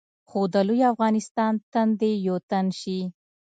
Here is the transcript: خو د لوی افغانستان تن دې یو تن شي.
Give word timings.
خو 0.29 0.41
د 0.53 0.55
لوی 0.67 0.81
افغانستان 0.93 1.53
تن 1.73 1.87
دې 1.99 2.11
یو 2.27 2.37
تن 2.49 2.65
شي. 2.79 2.99